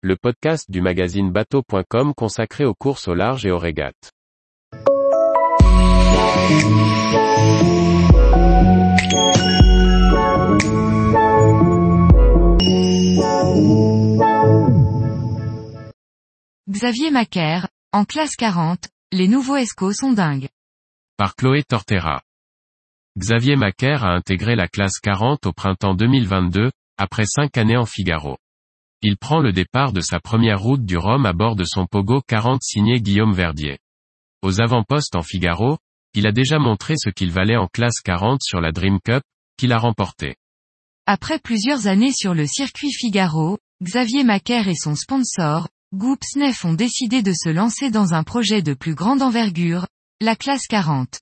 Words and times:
le 0.00 0.14
podcast 0.14 0.70
du 0.70 0.80
magazine 0.80 1.32
bateau.com 1.32 2.14
consacré 2.14 2.64
aux 2.64 2.74
courses 2.74 3.08
au 3.08 3.14
large 3.14 3.44
et 3.44 3.50
aux 3.50 3.58
régates. 3.58 4.12
Xavier 16.70 17.10
Macaire, 17.10 17.68
en 17.92 18.04
classe 18.04 18.36
40, 18.36 18.88
les 19.10 19.26
nouveaux 19.26 19.56
escos 19.56 19.94
sont 19.94 20.12
dingues. 20.12 20.48
Par 21.16 21.34
Chloé 21.34 21.64
Tortera. 21.64 22.22
Xavier 23.18 23.56
Macaire 23.56 24.04
a 24.04 24.14
intégré 24.14 24.54
la 24.54 24.68
classe 24.68 25.00
40 25.00 25.46
au 25.46 25.52
printemps 25.52 25.94
2022, 25.94 26.70
après 26.98 27.26
cinq 27.26 27.58
années 27.58 27.76
en 27.76 27.86
Figaro. 27.86 28.38
Il 29.00 29.16
prend 29.16 29.38
le 29.38 29.52
départ 29.52 29.92
de 29.92 30.00
sa 30.00 30.18
première 30.18 30.58
route 30.58 30.84
du 30.84 30.96
Rhum 30.96 31.24
à 31.24 31.32
bord 31.32 31.54
de 31.54 31.62
son 31.62 31.86
Pogo 31.86 32.20
40 32.26 32.60
signé 32.64 33.00
Guillaume 33.00 33.32
Verdier. 33.32 33.78
Aux 34.42 34.60
avant-postes 34.60 35.14
en 35.14 35.22
Figaro, 35.22 35.78
il 36.14 36.26
a 36.26 36.32
déjà 36.32 36.58
montré 36.58 36.94
ce 36.96 37.08
qu'il 37.08 37.30
valait 37.30 37.56
en 37.56 37.68
classe 37.68 38.00
40 38.04 38.42
sur 38.42 38.60
la 38.60 38.72
Dream 38.72 38.98
Cup, 39.04 39.22
qu'il 39.56 39.72
a 39.72 39.78
remporté. 39.78 40.34
Après 41.06 41.38
plusieurs 41.38 41.86
années 41.86 42.10
sur 42.12 42.34
le 42.34 42.48
circuit 42.48 42.90
Figaro, 42.92 43.58
Xavier 43.84 44.24
Macaire 44.24 44.66
et 44.66 44.74
son 44.74 44.96
sponsor, 44.96 45.68
Goop 45.94 46.18
Snef 46.24 46.64
ont 46.64 46.74
décidé 46.74 47.22
de 47.22 47.32
se 47.32 47.50
lancer 47.50 47.90
dans 47.90 48.14
un 48.14 48.24
projet 48.24 48.62
de 48.62 48.74
plus 48.74 48.96
grande 48.96 49.22
envergure, 49.22 49.86
la 50.20 50.34
classe 50.34 50.66
40. 50.66 51.20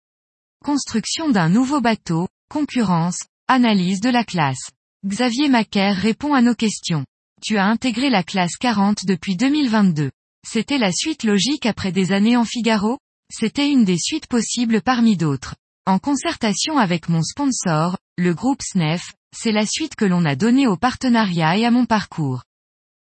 Construction 0.64 1.28
d'un 1.28 1.50
nouveau 1.50 1.82
bateau, 1.82 2.26
concurrence, 2.48 3.18
analyse 3.48 4.00
de 4.00 4.08
la 4.08 4.24
classe. 4.24 4.70
Xavier 5.04 5.50
Macaire 5.50 5.94
répond 5.94 6.32
à 6.32 6.40
nos 6.40 6.54
questions. 6.54 7.04
Tu 7.42 7.58
as 7.58 7.66
intégré 7.66 8.08
la 8.08 8.22
classe 8.22 8.56
40 8.56 9.04
depuis 9.04 9.36
2022. 9.36 10.10
C'était 10.44 10.78
la 10.78 10.90
suite 10.90 11.22
logique 11.22 11.66
après 11.66 11.92
des 11.92 12.12
années 12.12 12.36
en 12.36 12.44
Figaro? 12.44 12.98
C'était 13.30 13.70
une 13.70 13.84
des 13.84 13.98
suites 13.98 14.26
possibles 14.26 14.80
parmi 14.80 15.16
d'autres. 15.16 15.54
En 15.84 15.98
concertation 15.98 16.78
avec 16.78 17.08
mon 17.08 17.22
sponsor, 17.22 17.98
le 18.16 18.34
groupe 18.34 18.62
SNEF, 18.62 19.12
c'est 19.36 19.52
la 19.52 19.66
suite 19.66 19.96
que 19.96 20.04
l'on 20.04 20.24
a 20.24 20.34
donnée 20.34 20.66
au 20.66 20.76
partenariat 20.76 21.58
et 21.58 21.66
à 21.66 21.70
mon 21.70 21.84
parcours. 21.84 22.42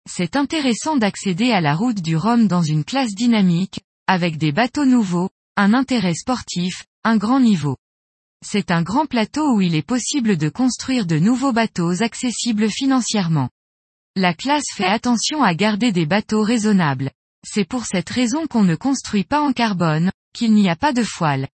C'est 0.10 0.36
intéressant 0.36 0.98
d'accéder 0.98 1.52
à 1.52 1.62
la 1.62 1.76
route 1.76 2.02
du 2.02 2.18
Rhum 2.18 2.48
dans 2.48 2.64
une 2.64 2.84
classe 2.84 3.14
dynamique, 3.14 3.82
avec 4.08 4.38
des 4.38 4.52
bateaux 4.52 4.86
nouveaux, 4.86 5.30
un 5.56 5.74
intérêt 5.74 6.16
sportif, 6.16 6.86
un 7.04 7.18
grand 7.18 7.40
niveau. 7.40 7.78
C'est 8.46 8.72
un 8.72 8.82
grand 8.82 9.06
plateau 9.06 9.56
où 9.56 9.62
il 9.62 9.76
est 9.76 9.88
possible 9.88 10.38
de 10.38 10.50
construire 10.50 11.06
de 11.06 11.20
nouveaux 11.20 11.54
bateaux 11.54 12.02
accessibles 12.02 12.70
financièrement. 12.70 13.50
La 14.16 14.36
classe 14.36 14.66
fait 14.76 14.86
attention 14.86 15.42
à 15.42 15.56
garder 15.56 15.92
des 15.92 16.06
bateaux 16.06 16.44
raisonnables. 16.44 17.10
C'est 17.44 17.66
pour 17.68 17.86
cette 17.86 18.12
raison 18.12 18.46
qu'on 18.46 18.64
ne 18.64 18.76
construit 18.76 19.24
pas 19.24 19.42
en 19.42 19.54
carbone, 19.54 20.12
qu'il 20.36 20.54
n'y 20.54 20.70
a 20.70 20.76
pas 20.76 20.94
de 20.94 21.02
foile. 21.02 21.48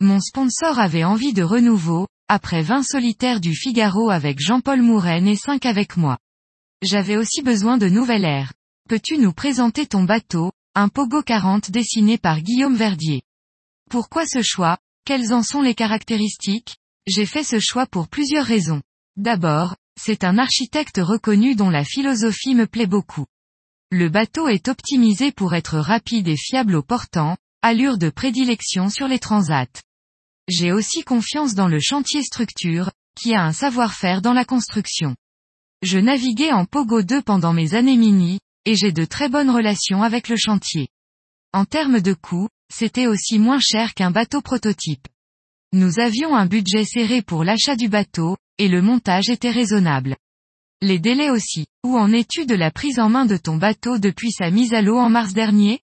Mon 0.00 0.18
sponsor 0.18 0.78
avait 0.78 1.04
envie 1.04 1.34
de 1.34 1.42
renouveau, 1.42 2.06
après 2.26 2.62
20 2.62 2.84
solitaires 2.84 3.38
du 3.38 3.54
Figaro 3.54 4.08
avec 4.08 4.40
Jean-Paul 4.40 4.80
Mouren 4.80 5.26
et 5.26 5.36
5 5.36 5.66
avec 5.66 5.98
moi. 5.98 6.16
J'avais 6.80 7.18
aussi 7.18 7.42
besoin 7.42 7.76
de 7.76 7.90
nouvelles 7.90 8.24
air. 8.24 8.54
Peux-tu 8.88 9.18
nous 9.18 9.34
présenter 9.34 9.84
ton 9.86 10.04
bateau, 10.04 10.52
un 10.74 10.88
Pogo 10.88 11.22
40 11.22 11.70
dessiné 11.70 12.16
par 12.16 12.40
Guillaume 12.40 12.76
Verdier? 12.76 13.20
Pourquoi 13.90 14.24
ce 14.24 14.40
choix? 14.40 14.78
Quelles 15.04 15.34
en 15.34 15.42
sont 15.42 15.60
les 15.60 15.74
caractéristiques? 15.74 16.76
J'ai 17.06 17.26
fait 17.26 17.44
ce 17.44 17.60
choix 17.60 17.84
pour 17.84 18.08
plusieurs 18.08 18.46
raisons. 18.46 18.80
D'abord, 19.16 19.76
c'est 20.02 20.24
un 20.24 20.38
architecte 20.38 20.98
reconnu 21.02 21.54
dont 21.54 21.68
la 21.68 21.84
philosophie 21.84 22.54
me 22.54 22.66
plaît 22.66 22.86
beaucoup. 22.86 23.26
Le 23.90 24.08
bateau 24.08 24.48
est 24.48 24.68
optimisé 24.68 25.30
pour 25.30 25.54
être 25.54 25.78
rapide 25.78 26.26
et 26.26 26.38
fiable 26.38 26.76
au 26.76 26.82
portant, 26.82 27.36
allure 27.60 27.98
de 27.98 28.08
prédilection 28.08 28.88
sur 28.88 29.08
les 29.08 29.18
transats. 29.18 29.82
J'ai 30.48 30.72
aussi 30.72 31.02
confiance 31.02 31.54
dans 31.54 31.68
le 31.68 31.80
chantier 31.80 32.22
structure, 32.22 32.90
qui 33.14 33.34
a 33.34 33.44
un 33.44 33.52
savoir-faire 33.52 34.22
dans 34.22 34.32
la 34.32 34.46
construction. 34.46 35.16
Je 35.82 35.98
naviguais 35.98 36.52
en 36.52 36.64
Pogo 36.64 37.02
2 37.02 37.20
pendant 37.20 37.52
mes 37.52 37.74
années 37.74 37.98
mini, 37.98 38.40
et 38.64 38.76
j'ai 38.76 38.92
de 38.92 39.04
très 39.04 39.28
bonnes 39.28 39.50
relations 39.50 40.02
avec 40.02 40.30
le 40.30 40.36
chantier. 40.36 40.88
En 41.52 41.66
termes 41.66 42.00
de 42.00 42.14
coût, 42.14 42.48
c'était 42.72 43.06
aussi 43.06 43.38
moins 43.38 43.60
cher 43.60 43.92
qu'un 43.92 44.10
bateau 44.10 44.40
prototype. 44.40 45.08
Nous 45.72 46.00
avions 46.00 46.34
un 46.34 46.46
budget 46.46 46.86
serré 46.86 47.20
pour 47.20 47.44
l'achat 47.44 47.76
du 47.76 47.88
bateau, 47.88 48.36
et 48.60 48.68
le 48.68 48.82
montage 48.82 49.30
était 49.30 49.50
raisonnable. 49.50 50.18
Les 50.82 50.98
délais 50.98 51.30
aussi. 51.30 51.64
Où 51.82 51.96
en 51.96 52.12
es-tu 52.12 52.44
de 52.44 52.54
la 52.54 52.70
prise 52.70 52.98
en 52.98 53.08
main 53.08 53.24
de 53.24 53.38
ton 53.38 53.56
bateau 53.56 53.96
depuis 53.96 54.32
sa 54.32 54.50
mise 54.50 54.74
à 54.74 54.82
l'eau 54.82 54.98
en 54.98 55.08
mars 55.08 55.32
dernier? 55.32 55.80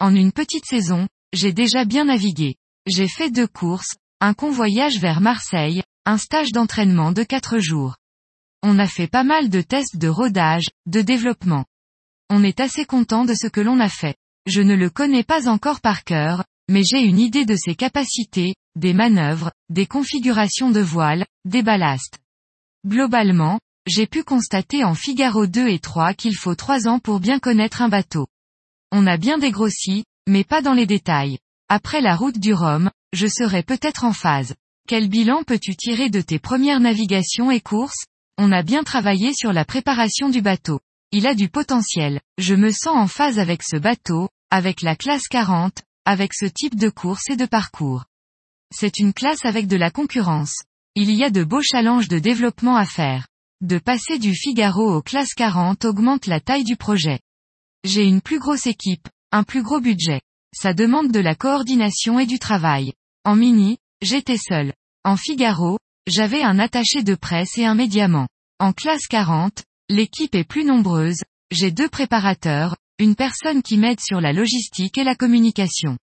En 0.00 0.14
une 0.14 0.32
petite 0.32 0.64
saison, 0.64 1.08
j'ai 1.34 1.52
déjà 1.52 1.84
bien 1.84 2.06
navigué. 2.06 2.56
J'ai 2.86 3.06
fait 3.06 3.30
deux 3.30 3.46
courses, 3.46 3.96
un 4.22 4.32
convoyage 4.32 4.98
vers 4.98 5.20
Marseille, 5.20 5.82
un 6.06 6.16
stage 6.16 6.52
d'entraînement 6.52 7.12
de 7.12 7.22
quatre 7.22 7.58
jours. 7.58 7.96
On 8.62 8.78
a 8.78 8.86
fait 8.86 9.08
pas 9.08 9.24
mal 9.24 9.50
de 9.50 9.60
tests 9.60 9.98
de 9.98 10.08
rodage, 10.08 10.70
de 10.86 11.02
développement. 11.02 11.66
On 12.30 12.42
est 12.42 12.60
assez 12.60 12.86
content 12.86 13.26
de 13.26 13.34
ce 13.34 13.46
que 13.46 13.60
l'on 13.60 13.78
a 13.78 13.90
fait. 13.90 14.16
Je 14.46 14.62
ne 14.62 14.74
le 14.74 14.88
connais 14.88 15.24
pas 15.24 15.50
encore 15.50 15.82
par 15.82 16.02
cœur, 16.02 16.44
mais 16.68 16.82
j'ai 16.84 17.02
une 17.02 17.18
idée 17.18 17.44
de 17.44 17.56
ses 17.56 17.74
capacités, 17.74 18.54
des 18.74 18.92
manœuvres, 18.92 19.52
des 19.68 19.86
configurations 19.86 20.70
de 20.70 20.80
voiles, 20.80 21.26
des 21.44 21.62
ballasts. 21.62 22.18
Globalement, 22.86 23.60
j'ai 23.86 24.06
pu 24.06 24.24
constater 24.24 24.84
en 24.84 24.94
Figaro 24.94 25.46
2 25.46 25.68
et 25.68 25.78
3 25.78 26.14
qu'il 26.14 26.36
faut 26.36 26.54
3 26.54 26.88
ans 26.88 26.98
pour 26.98 27.20
bien 27.20 27.38
connaître 27.38 27.82
un 27.82 27.88
bateau. 27.88 28.26
On 28.90 29.06
a 29.06 29.16
bien 29.16 29.38
dégrossi, 29.38 30.04
mais 30.28 30.44
pas 30.44 30.62
dans 30.62 30.72
les 30.72 30.86
détails. 30.86 31.38
Après 31.68 32.00
la 32.00 32.16
route 32.16 32.38
du 32.38 32.52
Rhum, 32.52 32.90
je 33.12 33.26
serai 33.26 33.62
peut-être 33.62 34.04
en 34.04 34.12
phase. 34.12 34.54
Quel 34.88 35.08
bilan 35.08 35.42
peux-tu 35.44 35.74
tirer 35.74 36.10
de 36.10 36.20
tes 36.20 36.38
premières 36.38 36.80
navigations 36.80 37.50
et 37.50 37.60
courses? 37.60 38.06
On 38.38 38.52
a 38.52 38.62
bien 38.62 38.84
travaillé 38.84 39.32
sur 39.34 39.52
la 39.52 39.64
préparation 39.64 40.28
du 40.28 40.42
bateau. 40.42 40.80
Il 41.12 41.26
a 41.26 41.34
du 41.34 41.48
potentiel. 41.48 42.20
Je 42.38 42.54
me 42.54 42.70
sens 42.70 42.96
en 42.96 43.06
phase 43.06 43.38
avec 43.38 43.62
ce 43.62 43.76
bateau, 43.76 44.28
avec 44.50 44.82
la 44.82 44.94
classe 44.94 45.28
40, 45.28 45.82
avec 46.06 46.32
ce 46.32 46.46
type 46.46 46.76
de 46.76 46.88
course 46.88 47.28
et 47.28 47.36
de 47.36 47.44
parcours. 47.44 48.04
C'est 48.72 48.98
une 48.98 49.12
classe 49.12 49.44
avec 49.44 49.66
de 49.66 49.76
la 49.76 49.90
concurrence. 49.90 50.62
Il 50.94 51.10
y 51.10 51.24
a 51.24 51.30
de 51.30 51.44
beaux 51.44 51.62
challenges 51.62 52.08
de 52.08 52.18
développement 52.18 52.76
à 52.76 52.86
faire. 52.86 53.26
De 53.60 53.78
passer 53.78 54.18
du 54.18 54.34
Figaro 54.34 54.94
aux 54.94 55.02
classes 55.02 55.34
40 55.34 55.84
augmente 55.84 56.26
la 56.26 56.40
taille 56.40 56.64
du 56.64 56.76
projet. 56.76 57.20
J'ai 57.84 58.04
une 58.04 58.20
plus 58.20 58.38
grosse 58.38 58.66
équipe, 58.66 59.08
un 59.32 59.42
plus 59.42 59.62
gros 59.62 59.80
budget. 59.80 60.20
Ça 60.54 60.72
demande 60.72 61.10
de 61.10 61.20
la 61.20 61.34
coordination 61.34 62.18
et 62.18 62.26
du 62.26 62.38
travail. 62.38 62.92
En 63.24 63.34
mini, 63.34 63.78
j'étais 64.00 64.38
seul. 64.38 64.72
En 65.04 65.16
Figaro, 65.16 65.78
j'avais 66.06 66.42
un 66.42 66.58
attaché 66.58 67.02
de 67.02 67.14
presse 67.14 67.58
et 67.58 67.66
un 67.66 67.74
médiamant. 67.74 68.28
En 68.58 68.72
classe 68.72 69.06
40, 69.08 69.64
l'équipe 69.88 70.34
est 70.34 70.44
plus 70.44 70.64
nombreuse, 70.64 71.22
j'ai 71.50 71.70
deux 71.70 71.88
préparateurs, 71.88 72.76
une 72.98 73.14
personne 73.14 73.62
qui 73.62 73.76
m'aide 73.76 74.00
sur 74.00 74.20
la 74.20 74.32
logistique 74.32 74.96
et 74.96 75.04
la 75.04 75.14
communication. 75.14 75.98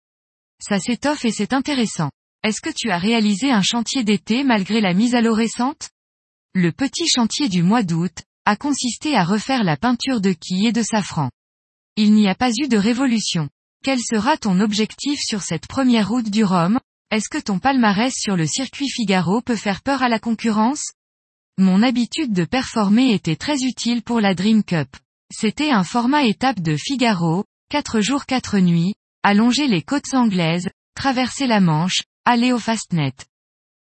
Ça 0.61 0.77
s'étoffe 0.77 1.23
et 1.23 1.31
c'est 1.31 1.53
intéressant. 1.53 2.11
Est-ce 2.43 2.59
que 2.59 2.73
tu 2.75 2.91
as 2.91 2.97
réalisé 2.97 3.51
un 3.51 3.61
chantier 3.61 4.03
d'été 4.03 4.43
malgré 4.43 4.81
la 4.81 4.93
mise 4.93 5.15
à 5.15 5.21
l'eau 5.21 5.33
récente? 5.33 5.89
Le 6.53 6.71
petit 6.71 7.07
chantier 7.07 7.47
du 7.47 7.63
mois 7.63 7.83
d'août, 7.83 8.23
a 8.45 8.55
consisté 8.57 9.15
à 9.15 9.23
refaire 9.23 9.63
la 9.63 9.77
peinture 9.77 10.19
de 10.19 10.33
quilles 10.33 10.67
et 10.67 10.71
de 10.73 10.83
safran. 10.83 11.29
Il 11.95 12.13
n'y 12.13 12.27
a 12.27 12.35
pas 12.35 12.49
eu 12.51 12.67
de 12.67 12.77
révolution. 12.77 13.47
Quel 13.83 13.99
sera 13.99 14.35
ton 14.37 14.59
objectif 14.59 15.19
sur 15.19 15.43
cette 15.43 15.67
première 15.67 16.09
route 16.09 16.29
du 16.29 16.43
Rhum? 16.43 16.79
Est-ce 17.11 17.29
que 17.29 17.37
ton 17.37 17.59
palmarès 17.59 18.13
sur 18.13 18.35
le 18.35 18.47
circuit 18.47 18.89
Figaro 18.89 19.41
peut 19.41 19.55
faire 19.55 19.81
peur 19.81 20.03
à 20.03 20.09
la 20.09 20.19
concurrence? 20.19 20.91
Mon 21.57 21.83
habitude 21.83 22.33
de 22.33 22.45
performer 22.45 23.13
était 23.13 23.35
très 23.35 23.63
utile 23.63 24.01
pour 24.01 24.19
la 24.19 24.33
Dream 24.33 24.63
Cup. 24.63 24.89
C'était 25.33 25.71
un 25.71 25.85
format 25.85 26.25
étape 26.25 26.59
de 26.59 26.75
Figaro, 26.75 27.45
4 27.69 28.01
jours 28.01 28.25
4 28.25 28.59
nuits, 28.59 28.95
allonger 29.23 29.67
les 29.67 29.81
côtes 29.81 30.13
anglaises, 30.13 30.69
traverser 30.93 31.47
la 31.47 31.61
Manche, 31.61 32.03
aller 32.25 32.51
au 32.51 32.59
Fastnet. 32.59 33.13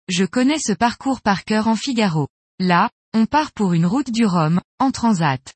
Je 0.07 0.25
connais 0.25 0.59
ce 0.59 0.73
parcours 0.73 1.21
par 1.21 1.45
cœur 1.45 1.67
en 1.67 1.75
Figaro. 1.75 2.27
Là, 2.59 2.91
on 3.15 3.25
part 3.25 3.51
pour 3.51 3.73
une 3.73 3.87
route 3.87 4.11
du 4.11 4.25
Rhum, 4.25 4.61
en 4.77 4.91
transat. 4.91 5.55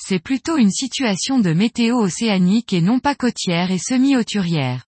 C'est 0.00 0.18
plutôt 0.18 0.56
une 0.56 0.70
situation 0.70 1.38
de 1.38 1.52
météo 1.52 1.98
océanique 1.98 2.72
et 2.72 2.80
non 2.80 2.98
pas 2.98 3.14
côtière 3.14 3.70
et 3.70 3.78
semi-auturière. 3.78 4.86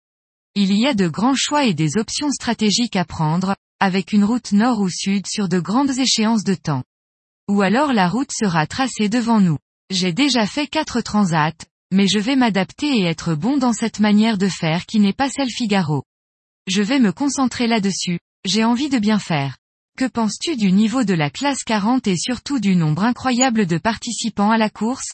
Il 0.56 0.76
y 0.76 0.87
a 0.87 0.94
de 0.94 1.06
grands 1.06 1.37
choix 1.37 1.64
et 1.64 1.75
des 1.75 1.96
options 1.96 2.30
stratégiques 2.30 2.96
à 2.96 3.04
prendre, 3.04 3.54
avec 3.78 4.12
une 4.12 4.25
route 4.25 4.50
nord 4.50 4.80
ou 4.80 4.88
sud 4.88 5.28
sur 5.28 5.48
de 5.48 5.60
grandes 5.60 5.96
échéances 5.98 6.44
de 6.44 6.54
temps. 6.54 6.82
Ou 7.48 7.62
alors 7.62 7.92
la 7.92 8.08
route 8.08 8.32
sera 8.32 8.66
tracée 8.66 9.08
devant 9.08 9.40
nous. 9.40 9.58
J'ai 9.90 10.12
déjà 10.12 10.46
fait 10.46 10.66
quatre 10.66 11.00
transats, 11.02 11.52
mais 11.92 12.08
je 12.08 12.19
vais 12.19 12.36
m'adapter 12.36 12.98
et 12.98 13.04
être 13.04 13.34
bon 13.34 13.58
dans 13.58 13.72
cette 13.72 14.00
manière 14.00 14.38
de 14.38 14.48
faire 14.48 14.86
qui 14.86 14.98
n'est 14.98 15.12
pas 15.12 15.28
celle 15.28 15.50
Figaro. 15.50 16.02
Je 16.66 16.82
vais 16.82 16.98
me 16.98 17.12
concentrer 17.12 17.66
là-dessus, 17.66 18.19
j'ai 18.44 18.64
envie 18.64 18.88
de 18.88 18.98
bien 18.98 19.19
faire. 19.19 19.58
Que 19.98 20.06
penses-tu 20.06 20.56
du 20.56 20.72
niveau 20.72 21.04
de 21.04 21.14
la 21.14 21.31
classe 21.31 21.62
40 21.64 22.06
et 22.08 22.16
surtout 22.16 22.58
du 22.58 22.75
nombre 22.75 23.04
incroyable 23.04 23.66
de 23.66 23.78
participants 23.78 24.50
à 24.50 24.58
la 24.58 24.70
course? 24.70 25.12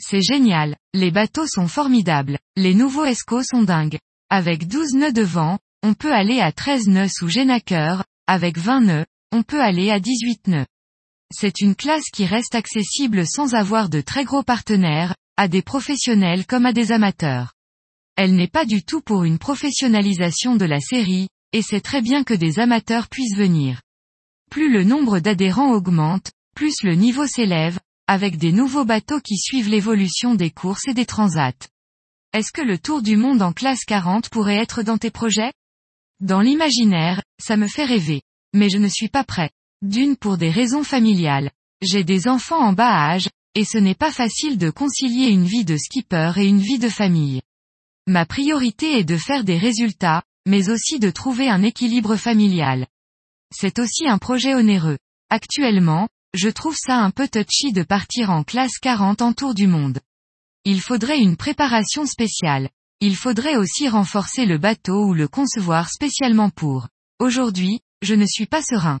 C'est 0.00 0.20
génial, 0.20 0.76
les 0.92 1.10
bateaux 1.10 1.46
sont 1.46 1.68
formidables, 1.68 2.38
les 2.56 2.74
nouveaux 2.74 3.04
Esco 3.04 3.42
sont 3.42 3.62
dingues. 3.62 3.98
Avec 4.28 4.66
12 4.66 4.94
nœuds 4.94 5.12
de 5.12 5.22
vent, 5.22 5.58
on 5.82 5.94
peut 5.94 6.12
aller 6.12 6.40
à 6.40 6.50
13 6.50 6.88
nœuds 6.88 7.08
sous 7.08 7.28
Genaker, 7.28 8.04
avec 8.26 8.58
20 8.58 8.80
nœuds, 8.80 9.06
on 9.30 9.42
peut 9.42 9.62
aller 9.62 9.90
à 9.90 10.00
18 10.00 10.48
nœuds. 10.48 10.66
C'est 11.34 11.60
une 11.60 11.74
classe 11.74 12.10
qui 12.12 12.26
reste 12.26 12.54
accessible 12.54 13.26
sans 13.26 13.54
avoir 13.54 13.88
de 13.88 14.00
très 14.00 14.24
gros 14.24 14.42
partenaires, 14.42 15.16
à 15.36 15.48
des 15.48 15.62
professionnels 15.62 16.46
comme 16.46 16.66
à 16.66 16.72
des 16.72 16.92
amateurs. 16.92 17.54
Elle 18.16 18.36
n'est 18.36 18.48
pas 18.48 18.66
du 18.66 18.84
tout 18.84 19.00
pour 19.00 19.24
une 19.24 19.38
professionnalisation 19.38 20.56
de 20.56 20.66
la 20.66 20.78
série, 20.78 21.28
et 21.52 21.62
c'est 21.62 21.80
très 21.80 22.02
bien 22.02 22.22
que 22.22 22.34
des 22.34 22.58
amateurs 22.58 23.08
puissent 23.08 23.36
venir. 23.36 23.80
Plus 24.50 24.70
le 24.70 24.84
nombre 24.84 25.18
d'adhérents 25.18 25.72
augmente, 25.72 26.30
plus 26.54 26.82
le 26.82 26.94
niveau 26.94 27.26
s'élève, 27.26 27.78
avec 28.06 28.36
des 28.36 28.52
nouveaux 28.52 28.84
bateaux 28.84 29.20
qui 29.20 29.38
suivent 29.38 29.70
l'évolution 29.70 30.34
des 30.34 30.50
courses 30.50 30.86
et 30.88 30.94
des 30.94 31.06
transats. 31.06 31.68
Est-ce 32.34 32.52
que 32.52 32.60
le 32.60 32.78
tour 32.78 33.00
du 33.00 33.16
monde 33.16 33.40
en 33.40 33.52
classe 33.52 33.84
40 33.86 34.28
pourrait 34.28 34.56
être 34.56 34.82
dans 34.82 34.98
tes 34.98 35.10
projets? 35.10 35.52
Dans 36.20 36.40
l'imaginaire, 36.40 37.22
ça 37.40 37.56
me 37.56 37.66
fait 37.66 37.84
rêver. 37.84 38.22
Mais 38.54 38.68
je 38.68 38.76
ne 38.76 38.88
suis 38.88 39.08
pas 39.08 39.24
prêt. 39.24 39.50
D'une 39.82 40.16
pour 40.16 40.38
des 40.38 40.50
raisons 40.50 40.84
familiales. 40.84 41.50
J'ai 41.80 42.04
des 42.04 42.28
enfants 42.28 42.60
en 42.60 42.72
bas 42.72 43.10
âge, 43.10 43.28
et 43.56 43.64
ce 43.64 43.78
n'est 43.78 43.96
pas 43.96 44.12
facile 44.12 44.56
de 44.56 44.70
concilier 44.70 45.26
une 45.26 45.44
vie 45.44 45.64
de 45.64 45.76
skipper 45.76 46.34
et 46.36 46.46
une 46.46 46.60
vie 46.60 46.78
de 46.78 46.88
famille. 46.88 47.42
Ma 48.06 48.24
priorité 48.24 49.00
est 49.00 49.04
de 49.04 49.16
faire 49.16 49.42
des 49.42 49.58
résultats, 49.58 50.22
mais 50.46 50.70
aussi 50.70 51.00
de 51.00 51.10
trouver 51.10 51.48
un 51.48 51.64
équilibre 51.64 52.14
familial. 52.14 52.86
C'est 53.52 53.80
aussi 53.80 54.06
un 54.06 54.18
projet 54.18 54.54
onéreux. 54.54 54.98
Actuellement, 55.30 56.08
je 56.32 56.48
trouve 56.48 56.76
ça 56.76 56.98
un 56.98 57.10
peu 57.10 57.26
touchy 57.26 57.72
de 57.72 57.82
partir 57.82 58.30
en 58.30 58.44
classe 58.44 58.78
40 58.80 59.20
en 59.20 59.32
tour 59.32 59.52
du 59.52 59.66
monde. 59.66 59.98
Il 60.64 60.80
faudrait 60.80 61.18
une 61.18 61.36
préparation 61.36 62.06
spéciale. 62.06 62.70
Il 63.00 63.16
faudrait 63.16 63.56
aussi 63.56 63.88
renforcer 63.88 64.46
le 64.46 64.58
bateau 64.58 65.06
ou 65.06 65.12
le 65.12 65.26
concevoir 65.26 65.90
spécialement 65.90 66.50
pour. 66.50 66.86
Aujourd'hui, 67.18 67.80
je 68.00 68.14
ne 68.14 68.26
suis 68.26 68.46
pas 68.46 68.62
serein. 68.62 69.00